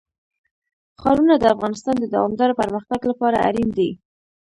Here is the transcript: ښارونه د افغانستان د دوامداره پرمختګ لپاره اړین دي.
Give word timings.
ښارونه 1.01 1.35
د 1.37 1.43
افغانستان 1.55 1.95
د 1.99 2.05
دوامداره 2.15 2.57
پرمختګ 2.61 2.99
لپاره 3.11 3.37
اړین 3.47 3.69
دي. 3.77 3.89